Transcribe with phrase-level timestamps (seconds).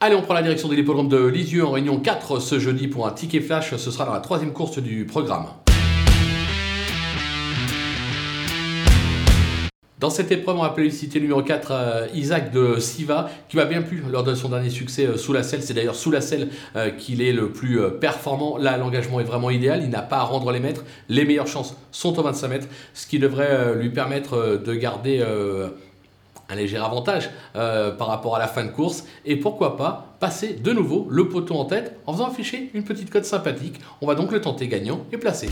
[0.00, 3.08] Allez, on prend la direction de l'hippodrome de Lisieux en réunion 4 ce jeudi pour
[3.08, 3.74] un ticket flash.
[3.74, 5.46] Ce sera dans la troisième course du programme.
[9.98, 13.82] Dans cette épreuve, on va citer numéro 4, euh, Isaac de Siva, qui va bien
[13.82, 15.62] plus lors de son dernier succès euh, sous la selle.
[15.64, 18.56] C'est d'ailleurs sous la selle euh, qu'il est le plus performant.
[18.56, 19.80] Là, l'engagement est vraiment idéal.
[19.82, 20.84] Il n'a pas à rendre les mètres.
[21.08, 25.24] Les meilleures chances sont au 25 mètres, ce qui devrait lui permettre de garder
[26.48, 30.54] un léger avantage euh, par rapport à la fin de course et pourquoi pas passer
[30.54, 33.80] de nouveau le poteau en tête en faisant afficher une petite cote sympathique.
[34.00, 35.48] On va donc le tenter gagnant et placé.